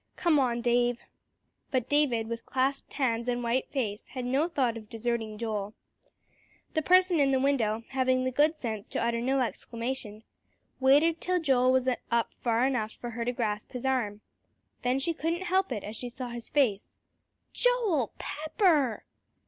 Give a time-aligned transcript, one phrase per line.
[0.15, 1.03] "Come on, Dave."
[1.69, 5.75] But David, with clasped hands and white face, had no thought of deserting Joel.
[6.73, 10.23] The person in the window, having the good sense to utter no exclamation,
[10.79, 14.21] waited till Joel was up far enough for her to grasp his arm.
[14.81, 16.97] Then she couldn't help it as she saw his face.
[17.53, 19.05] "_Joel Pepper!